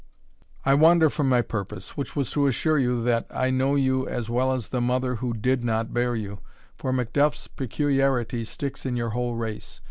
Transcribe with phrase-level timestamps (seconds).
[0.65, 4.31] I wander from my purpose, which was to assure you, that I know you as
[4.31, 6.39] well as the mother who did not bear you,
[6.75, 9.79] for MacDuff's peculiarity sticks to your whole race.